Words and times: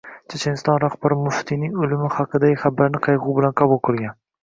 Checheniston 0.33 0.79
rahbari 0.83 1.17
muftiyning 1.27 1.77
o‘limi 1.85 2.11
haqidagi 2.17 2.59
xabarni 2.65 3.07
qayg‘u 3.11 3.41
bilan 3.41 3.59
qabul 3.63 3.87
qilgan 3.91 4.23